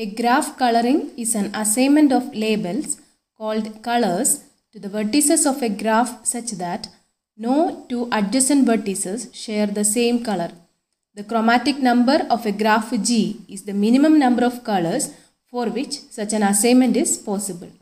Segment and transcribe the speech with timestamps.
[0.00, 2.98] A graph coloring is an assignment of labels
[3.36, 6.86] called colors to the vertices of a graph such that
[7.36, 10.52] no two adjacent vertices share the same color.
[11.16, 15.12] The chromatic number of a graph G is the minimum number of colors
[15.50, 17.72] for which such an assignment is possible.